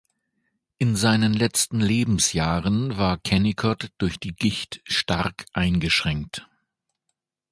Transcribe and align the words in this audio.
In 0.79 0.95
seinen 0.95 1.31
letzten 1.31 1.79
Lebensjahren 1.79 2.97
war 2.97 3.19
Kennicott 3.19 3.91
durch 3.99 4.17
die 4.19 4.33
Gicht 4.33 4.81
stark 4.91 5.45
eingeschränkt. 5.53 6.47